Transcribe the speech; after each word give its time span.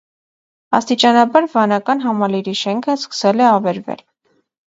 Աստիճանաբար 0.77 1.47
վանական 1.51 2.01
համալիրի 2.07 2.53
շենքը 2.61 2.97
սկսել 3.01 3.43
է 3.43 3.47
ավերվել։ 3.51 4.05